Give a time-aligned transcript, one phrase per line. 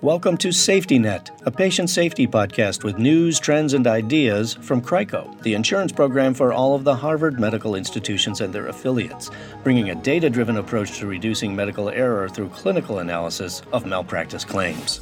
[0.00, 5.42] Welcome to Safety Net, a patient safety podcast with news, trends, and ideas from CRICO,
[5.42, 9.32] the insurance program for all of the Harvard medical institutions and their affiliates,
[9.64, 15.00] bringing a data driven approach to reducing medical error through clinical analysis of malpractice claims.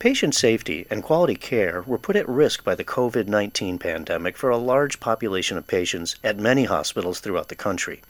[0.00, 4.48] Patient safety and quality care were put at risk by the COVID 19 pandemic for
[4.48, 8.00] a large population of patients at many hospitals throughout the country.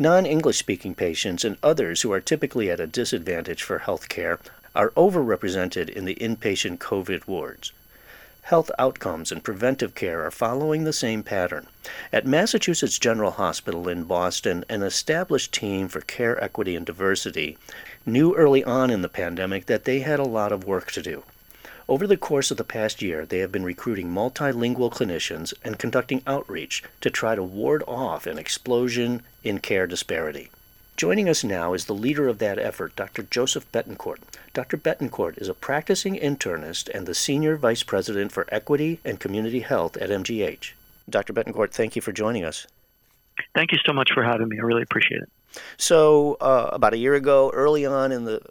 [0.00, 4.40] Non English speaking patients and others who are typically at a disadvantage for health care
[4.74, 7.70] are overrepresented in the inpatient COVID wards.
[8.48, 11.66] Health outcomes and preventive care are following the same pattern.
[12.10, 17.58] At Massachusetts General Hospital in Boston, an established team for care equity and diversity
[18.06, 21.24] knew early on in the pandemic that they had a lot of work to do.
[21.90, 26.22] Over the course of the past year, they have been recruiting multilingual clinicians and conducting
[26.26, 30.48] outreach to try to ward off an explosion in care disparity.
[30.98, 33.22] Joining us now is the leader of that effort, Dr.
[33.22, 34.18] Joseph Betancourt.
[34.52, 34.76] Dr.
[34.76, 39.96] Betancourt is a practicing internist and the Senior Vice President for Equity and Community Health
[39.98, 40.72] at MGH.
[41.08, 41.32] Dr.
[41.32, 42.66] Betancourt, thank you for joining us.
[43.54, 44.58] Thank you so much for having me.
[44.58, 45.30] I really appreciate it.
[45.76, 48.42] So, uh, about a year ago, early on in the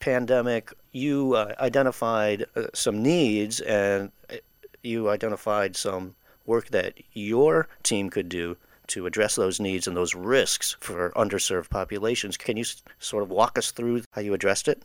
[0.00, 4.38] pandemic, you uh, identified uh, some needs and uh,
[4.82, 8.56] you identified some work that your team could do
[8.88, 12.36] to address those needs and those risks for underserved populations.
[12.36, 12.64] Can you
[12.98, 14.82] sort of walk us through how you addressed it?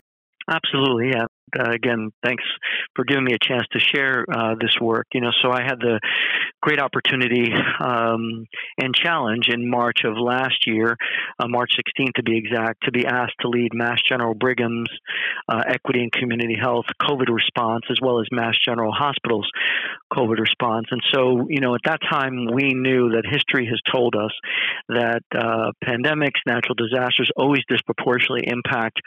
[0.49, 1.25] Absolutely, yeah.
[1.57, 2.43] Uh, again, thanks
[2.95, 5.07] for giving me a chance to share uh, this work.
[5.13, 5.99] You know, so I had the
[6.61, 8.45] great opportunity um,
[8.77, 10.95] and challenge in March of last year,
[11.39, 14.89] uh, March 16th to be exact, to be asked to lead Mass General Brigham's
[15.47, 19.49] uh, Equity and Community Health COVID response, as well as Mass General Hospital's
[20.13, 20.87] COVID response.
[20.91, 24.31] And so, you know, at that time, we knew that history has told us
[24.89, 28.99] that uh, pandemics, natural disasters always disproportionately impact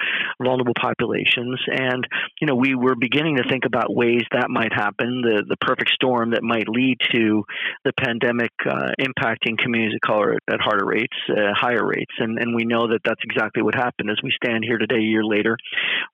[0.42, 1.31] vulnerable populations.
[1.36, 2.06] And,
[2.40, 5.90] you know, we were beginning to think about ways that might happen, the, the perfect
[5.94, 7.44] storm that might lead to
[7.84, 12.54] the pandemic uh, impacting communities of color at, harder rates, uh, higher rates, and and
[12.54, 14.10] we know that that's exactly what happened.
[14.10, 15.56] As we stand here today, a year later,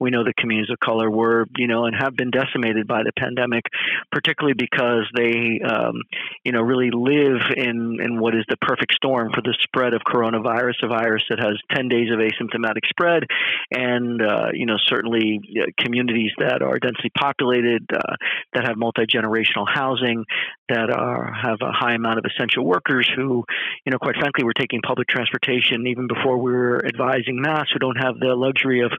[0.00, 3.12] we know that communities of color were, you know, and have been decimated by the
[3.18, 3.64] pandemic,
[4.10, 6.02] particularly because they, um,
[6.44, 10.02] you know, really live in in what is the perfect storm for the spread of
[10.02, 13.24] coronavirus, a virus that has 10 days of asymptomatic spread,
[13.70, 18.16] and uh, you know, certainly uh, communities that are densely populated, uh,
[18.54, 20.24] that have multi generational housing,
[20.68, 23.44] that are have a high amount of essential workers who,
[23.84, 27.78] you know, quite frankly, were taking public transportation even before we were advising masks who
[27.78, 28.92] don't have the luxury of,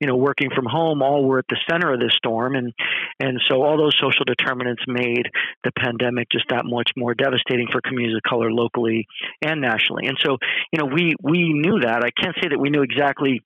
[0.00, 1.02] you know, working from home.
[1.02, 2.72] All were at the center of this storm, and
[3.20, 5.28] and so all those social determinants made
[5.64, 9.06] the pandemic just that much more devastating for communities of color locally
[9.42, 10.06] and nationally.
[10.06, 10.38] And so,
[10.72, 12.04] you know, we we knew that.
[12.04, 13.42] I can't say that we knew exactly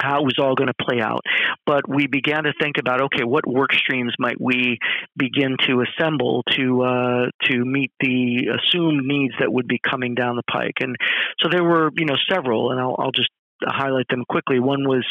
[0.00, 1.22] how it was all going to play out.
[1.66, 4.78] But we began to think about okay, what work streams might we
[5.16, 10.36] begin to assemble to uh, to meet the assumed needs that would be coming down
[10.36, 10.76] the pike.
[10.80, 10.96] And
[11.40, 13.30] so there were you know several, and I'll, I'll just
[13.64, 14.60] highlight them quickly.
[14.60, 15.04] One was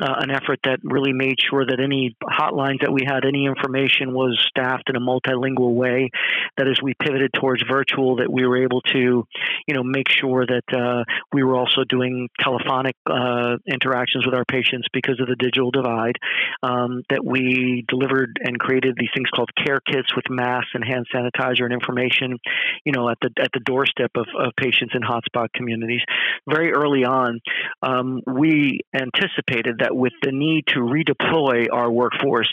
[0.00, 4.12] uh, an effort that really made sure that any hotlines that we had, any information
[4.12, 6.10] was staffed in a multilingual way.
[6.56, 9.26] That as we pivoted towards virtual, that we were able to,
[9.66, 14.44] you know, make sure that uh, we were also doing telephonic uh, interactions with our
[14.44, 16.16] patients because of the digital divide.
[16.62, 21.06] Um, that we delivered and created these things called care kits with masks and hand
[21.14, 22.38] sanitizer and information,
[22.84, 26.00] you know, at the at the doorstep of, of patients in hotspot communities.
[26.48, 27.40] Very early on,
[27.82, 32.52] um, we anticipated that that with the need to redeploy our workforce,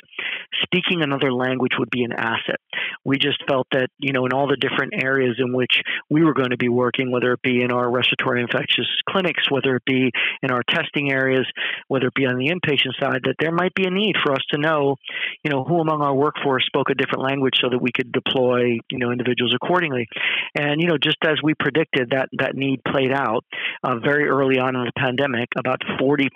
[0.62, 2.60] speaking another language would be an asset.
[3.06, 6.34] We just felt that, you know, in all the different areas in which we were
[6.34, 10.12] going to be working, whether it be in our respiratory infectious clinics, whether it be
[10.42, 11.46] in our testing areas,
[11.88, 14.44] whether it be on the inpatient side, that there might be a need for us
[14.52, 14.96] to know,
[15.44, 18.78] you know, who among our workforce spoke a different language so that we could deploy,
[18.90, 20.08] you know, individuals accordingly.
[20.56, 23.44] And, you know, just as we predicted, that, that need played out
[23.84, 26.28] uh, very early on in the pandemic, about 40%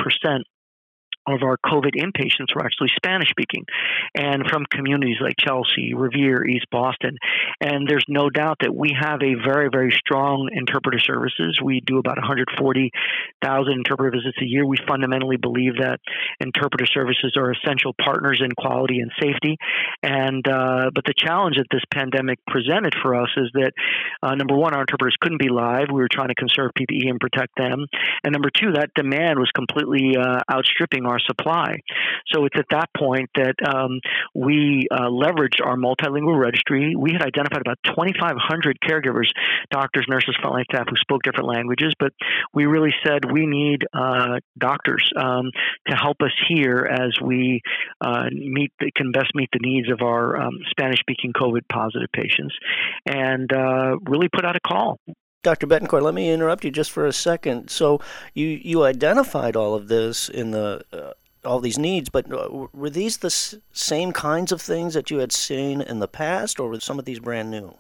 [1.28, 3.66] of our COVID inpatients were actually Spanish speaking
[4.16, 7.18] and from communities like Chelsea, Revere, East Boston.
[7.62, 11.60] And there's no doubt that we have a very, very strong interpreter services.
[11.64, 14.66] We do about 140,000 interpreter visits a year.
[14.66, 16.00] We fundamentally believe that
[16.40, 19.58] interpreter services are essential partners in quality and safety.
[20.04, 23.74] And, uh, but the challenge that this pandemic presented for us is that,
[24.24, 25.88] uh, number one, our interpreters couldn't be live.
[25.92, 27.86] We were trying to conserve PPE and protect them.
[28.24, 31.80] And number two, that demand was completely uh, outstripping our our supply.
[32.28, 34.00] So it's at that point that um,
[34.34, 36.96] we uh, leveraged our multilingual registry.
[36.96, 39.30] We had identified about 2,500 caregivers,
[39.72, 42.14] doctors, nurses, frontline staff who spoke different languages, but
[42.54, 45.52] we really said we need uh, doctors um,
[45.88, 47.62] to help us here as we
[48.02, 52.56] uh, meet the, can best meet the needs of our um, Spanish-speaking COVID positive patients,
[53.06, 55.00] and uh, really put out a call.
[55.48, 55.66] Dr.
[55.66, 57.70] Betancourt, let me interrupt you just for a second.
[57.70, 58.02] So
[58.34, 61.14] you you identified all of this in the uh,
[61.46, 65.20] all these needs, but uh, were these the s- same kinds of things that you
[65.20, 67.74] had seen in the past, or were some of these brand new?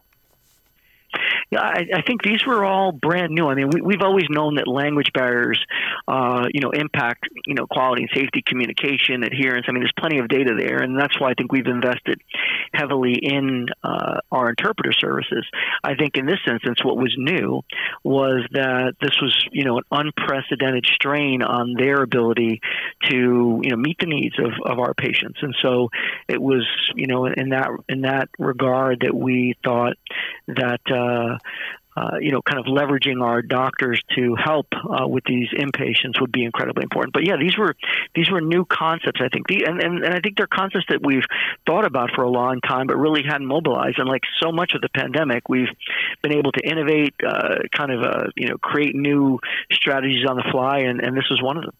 [1.49, 3.47] Yeah, I, I think these were all brand new.
[3.47, 5.63] I mean, we, we've always known that language barriers,
[6.05, 9.65] uh, you know, impact, you know, quality and safety, communication, adherence.
[9.69, 12.19] I mean, there's plenty of data there, and that's why I think we've invested
[12.73, 15.45] heavily in uh, our interpreter services.
[15.85, 17.61] I think in this instance, what was new
[18.03, 22.59] was that this was, you know, an unprecedented strain on their ability
[23.05, 25.91] to, you know, meet the needs of, of our patients, and so
[26.27, 29.95] it was, you know, in that in that regard that we thought
[30.47, 30.81] that.
[30.91, 31.36] Uh,
[31.97, 36.31] uh, you know, kind of leveraging our doctors to help uh, with these inpatients would
[36.31, 37.11] be incredibly important.
[37.11, 37.75] But yeah, these were
[38.13, 39.19] these were new concepts.
[39.19, 41.23] I think, the, and, and and I think they're concepts that we've
[41.65, 43.97] thought about for a long time, but really hadn't mobilized.
[43.97, 45.69] And like so much of the pandemic, we've
[46.21, 49.39] been able to innovate, uh, kind of, uh, you know, create new
[49.71, 51.73] strategies on the fly, and, and this was one of them.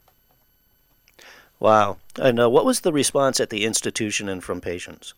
[1.59, 1.97] Wow!
[2.19, 5.13] And uh, what was the response at the institution and from patients?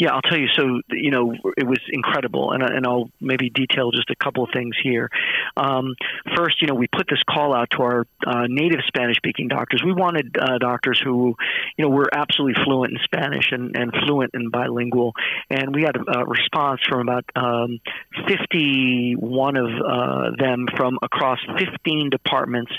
[0.00, 0.48] Yeah, I'll tell you.
[0.56, 4.48] So, you know, it was incredible, and, and I'll maybe detail just a couple of
[4.50, 5.10] things here.
[5.58, 5.94] Um,
[6.34, 9.82] first, you know, we put this call out to our uh, native Spanish-speaking doctors.
[9.84, 11.36] We wanted uh, doctors who,
[11.76, 15.12] you know, were absolutely fluent in Spanish and, and fluent in bilingual,
[15.50, 17.78] and we had a, response from about um,
[18.26, 22.72] 51 of uh, them from across 15 departments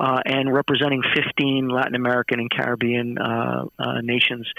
[0.00, 4.50] uh, and representing 15 Latin American and Caribbean uh, uh, nations.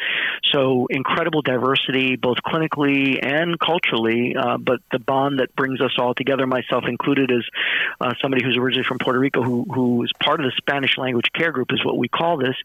[0.53, 4.35] So, incredible diversity both clinically and culturally.
[4.35, 7.43] Uh, but the bond that brings us all together, myself included, as
[7.99, 11.31] uh, somebody who's originally from Puerto Rico, who who is part of the Spanish language
[11.33, 12.55] care group, is what we call this,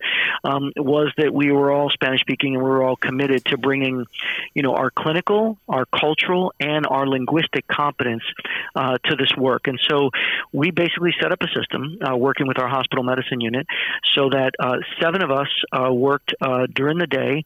[0.43, 4.05] um, was that we were all Spanish speaking and we were all committed to bringing,
[4.53, 8.23] you know, our clinical, our cultural, and our linguistic competence
[8.75, 9.67] uh, to this work.
[9.67, 10.11] And so
[10.51, 13.65] we basically set up a system uh, working with our hospital medicine unit
[14.13, 16.33] so that uh, seven of us uh, worked
[16.73, 17.43] during the day,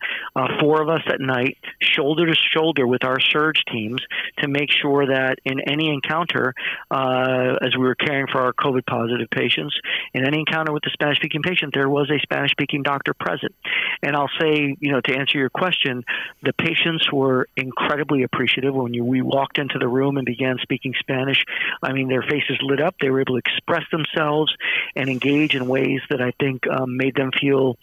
[0.59, 4.01] four of us at night, shoulder to shoulder with our surge teams
[4.39, 6.53] to make sure that in any encounter,
[6.91, 9.75] uh, as we were caring for our COVID positive patients,
[10.13, 13.53] in any encounter with the Spanish speaking patient, there was a Spanish speaking doctor present.
[14.01, 16.03] And I'll say, you know, to answer your question,
[16.41, 20.93] the patients were incredibly appreciative when you, we walked into the room and began speaking
[20.99, 21.43] Spanish.
[21.81, 22.95] I mean, their faces lit up.
[22.99, 24.53] They were able to express themselves
[24.95, 27.77] and engage in ways that I think um, made them feel,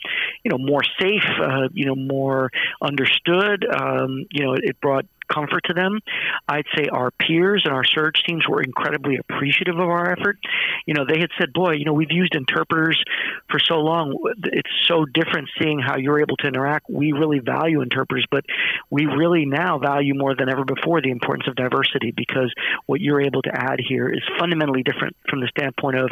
[0.45, 2.51] you know, more safe, uh, you know, more
[2.81, 3.67] understood.
[3.93, 6.01] Um, you know, it brought comfort to them.
[6.49, 10.39] I'd say our peers and our surge teams were incredibly appreciative of our effort.
[10.87, 13.03] You know, they had said, "Boy, you know, we've used interpreters
[13.51, 14.17] for so long.
[14.45, 16.87] It's so different seeing how you're able to interact.
[16.89, 18.45] We really value interpreters, but
[18.91, 22.53] we really now value more than ever before the importance of diversity because
[22.87, 26.11] what you're able to add here is fundamentally different from the standpoint of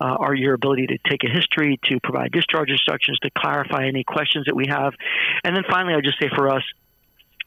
[0.00, 4.04] uh, our your ability to take a history, to provide discharge instructions, to clarify any
[4.04, 4.94] questions that we have,
[5.44, 6.62] and then finally, I'll just say for us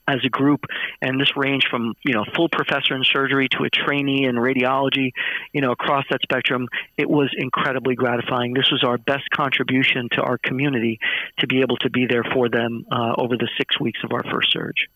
[0.08, 0.64] as a group,
[1.00, 5.12] and this ranged from you know full professor in surgery to a trainee in radiology,
[5.52, 6.68] you know across that spectrum.
[6.96, 8.54] It was incredibly gratifying.
[8.54, 10.98] This was our best contribution to our community
[11.38, 14.24] to be able to be there for them uh, over the six weeks of our
[14.24, 14.88] first surge.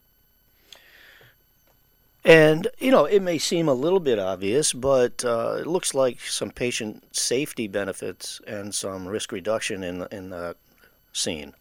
[2.26, 6.18] And, you know, it may seem a little bit obvious, but uh, it looks like
[6.20, 10.56] some patient safety benefits and some risk reduction in, in the
[11.12, 11.54] scene.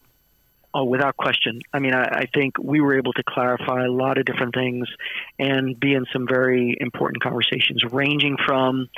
[0.78, 1.62] Oh, without question.
[1.72, 4.90] I mean, I, I, think we were able to clarify a lot of different things
[5.40, 8.90] and be in some very important conversations, ranging from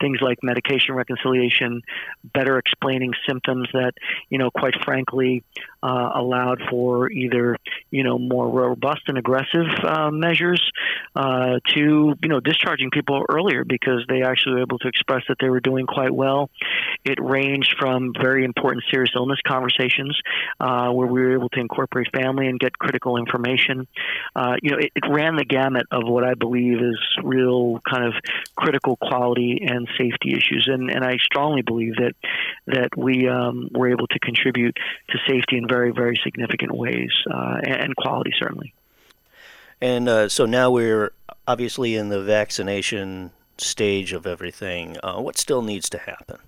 [0.00, 1.82] things like medication reconciliation,
[2.22, 3.92] better explaining symptoms that,
[4.28, 5.42] you know, quite frankly,
[5.82, 7.56] uh, allowed for either,
[7.90, 10.62] you know, more robust and aggressive uh, measures
[11.14, 15.38] uh, to, you know, discharging people earlier because they actually were able to express that
[15.40, 16.50] they were doing quite well.
[17.04, 20.18] It ranged from very important serious illness conversations
[20.60, 23.86] uh, where we were able to incorporate family and get critical information.
[24.34, 28.04] Uh, you know, it, it ran the gamut of what I believe is real kind
[28.04, 28.14] of
[28.56, 32.14] critical quality and safety issues, and, and I strongly believe that
[32.66, 34.76] that we um, were able to contribute
[35.10, 38.74] to safety in very very significant ways uh, and, and, quality certainly.
[39.80, 41.12] And uh, so now we're
[41.46, 44.96] obviously in the vaccination stage of everything.
[45.02, 46.38] Uh, what still needs to happen?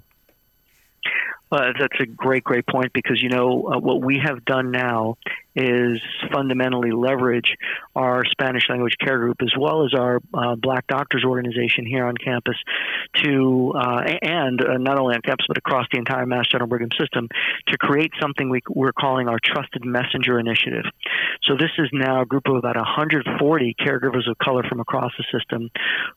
[1.51, 5.17] Well, that's a great, great point because you know uh, what we have done now
[5.55, 6.01] is
[6.33, 7.57] fundamentally leverage
[7.97, 12.15] our Spanish language care group as well as our uh, Black Doctors organization here on
[12.17, 12.57] campus
[13.17, 16.91] to, uh, and uh, not only on campus but across the entire Mass General Brigham
[16.99, 17.29] system
[17.69, 20.85] to create something we, we're calling our Trusted Messenger Initiative.
[21.43, 25.25] So this is now a group of about 140 caregivers of color from across the
[25.37, 25.71] system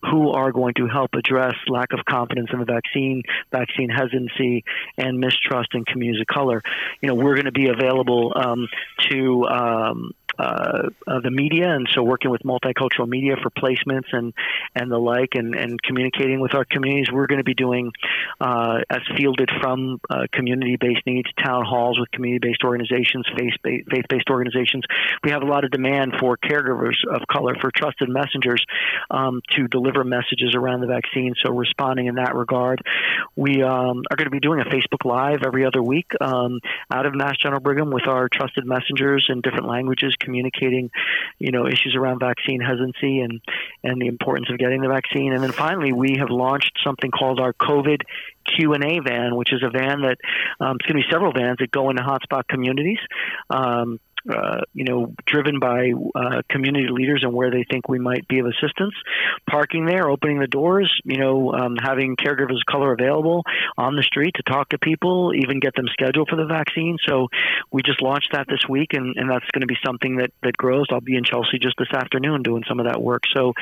[0.09, 4.63] who are going to help address lack of confidence in the vaccine, vaccine hesitancy,
[4.97, 6.61] and mistrust in communities of color.
[7.01, 8.67] You know, we're going to be available um,
[9.09, 14.33] to um, uh, uh, the media, and so working with multicultural media for placements and
[14.75, 17.11] and the like, and, and communicating with our communities.
[17.11, 17.91] We're going to be doing
[18.39, 24.83] uh, as fielded from uh, community-based needs, town halls with community-based organizations, faith-based organizations.
[25.23, 28.63] We have a lot of demand for caregivers of color, for trusted messengers
[29.09, 31.33] um, to deliver messages around the vaccine.
[31.43, 32.81] So responding in that regard,
[33.35, 36.59] we um, are going to be doing a Facebook Live every other week um,
[36.91, 40.89] out of Mass General Brigham with our trusted messengers in different languages communicating,
[41.39, 43.41] you know, issues around vaccine hesitancy and
[43.83, 45.33] and the importance of getting the vaccine.
[45.33, 48.01] And then finally, we have launched something called our COVID
[48.45, 50.17] Q and A van, which is a van that
[50.59, 52.99] um, it's going to be several vans that go into hotspot communities.
[53.49, 53.99] Um,
[54.29, 58.39] uh, you know, driven by uh, community leaders and where they think we might be
[58.39, 58.93] of assistance.
[59.49, 63.43] Parking there, opening the doors, you know, um, having caregivers of color available
[63.77, 66.97] on the street to talk to people, even get them scheduled for the vaccine.
[67.07, 67.27] So
[67.71, 70.57] we just launched that this week, and, and that's going to be something that, that
[70.57, 70.85] grows.
[70.91, 73.23] I'll be in Chelsea just this afternoon doing some of that work.
[73.33, 73.53] So,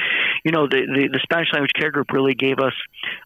[0.44, 2.74] you know, the, the, the Spanish language care group really gave us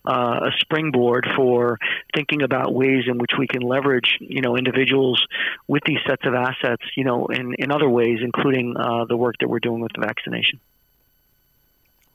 [0.05, 1.77] uh, a springboard for
[2.13, 5.25] thinking about ways in which we can leverage, you know, individuals
[5.67, 9.35] with these sets of assets, you know, in, in other ways, including uh, the work
[9.39, 10.59] that we're doing with the vaccination.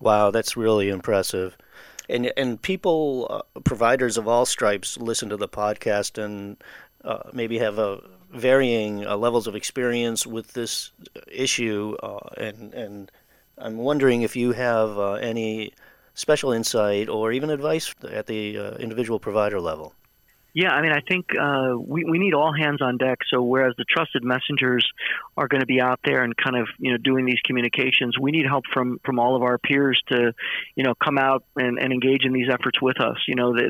[0.00, 1.57] Wow, that's really impressive.
[2.09, 6.57] And and people, uh, providers of all stripes, listen to the podcast and
[7.05, 8.00] uh, maybe have a
[8.33, 10.93] varying uh, levels of experience with this
[11.31, 11.97] issue.
[12.03, 13.12] Uh, and and
[13.59, 15.73] I'm wondering if you have uh, any
[16.15, 19.95] special insight or even advice at the individual provider level.
[20.55, 23.19] Yeah, I mean, I think uh, we we need all hands on deck.
[23.28, 24.87] So whereas the trusted messengers
[25.37, 28.31] are going to be out there and kind of you know doing these communications, we
[28.33, 30.33] need help from from all of our peers to
[30.75, 33.19] you know come out and, and engage in these efforts with us.
[33.28, 33.69] You know, the,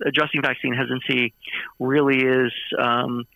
[0.00, 1.34] the adjusting vaccine hesitancy
[1.78, 2.52] really is.
[2.78, 3.26] Um,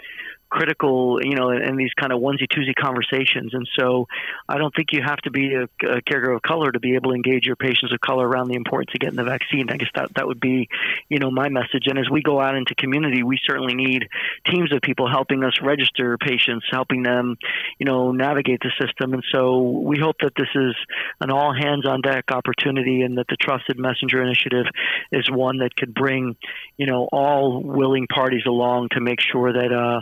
[0.54, 3.52] critical, you know, in, these kind of onesie twosie conversations.
[3.54, 4.06] And so
[4.48, 7.10] I don't think you have to be a, a, caregiver of color to be able
[7.10, 9.68] to engage your patients of color around the importance of getting the vaccine.
[9.68, 10.68] I guess that, that would be,
[11.08, 11.86] you know, my message.
[11.86, 14.06] And as we go out into community, we certainly need
[14.46, 17.36] teams of people helping us register patients, helping them,
[17.80, 19.12] you know, navigate the system.
[19.12, 20.76] And so we hope that this is
[21.20, 24.66] an all hands on deck opportunity and that the Trusted Messenger Initiative
[25.10, 26.36] is one that could bring,
[26.76, 30.00] you know, all willing parties along to make sure that, uh,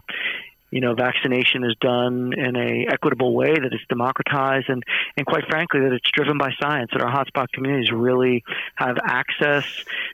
[0.73, 4.83] you know, vaccination is done in a equitable way, that it's democratized, and,
[5.19, 8.43] and quite frankly, that it's driven by science, that our hotspot communities really
[8.77, 9.65] have access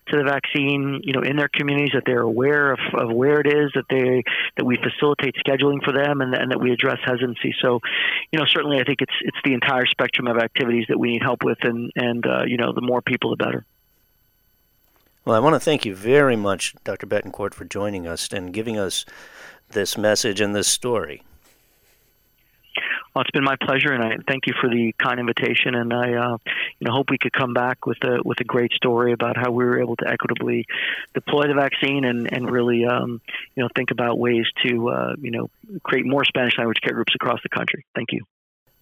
[0.08, 3.46] to the vaccine, you know, in their communities, that they're aware of, of where it
[3.46, 4.24] is, that they
[4.56, 7.54] that we facilitate scheduling for them, and, and that we address hesitancy.
[7.62, 7.78] So,
[8.32, 11.22] you know, certainly I think it's it's the entire spectrum of activities that we need
[11.22, 13.64] help with, and and uh, you know, the more people, the better.
[15.24, 17.06] Well, I want to thank you very much, Dr.
[17.06, 19.04] Betancourt, for joining us and giving us
[19.70, 21.22] this message and this story.
[23.14, 25.74] Well, it's been my pleasure, and I thank you for the kind invitation.
[25.74, 26.36] And I, uh,
[26.78, 29.50] you know, hope we could come back with a with a great story about how
[29.50, 30.66] we were able to equitably
[31.14, 33.20] deploy the vaccine and and really, um,
[33.56, 35.50] you know, think about ways to, uh, you know,
[35.82, 37.84] create more Spanish language care groups across the country.
[37.94, 38.24] Thank you.